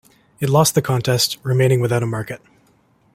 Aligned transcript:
It 0.39 0.49
lost 0.49 0.73
the 0.73 0.81
contest, 0.81 1.37
remaining 1.43 1.79
without 1.79 2.01
a 2.01 2.07
market. 2.07 2.41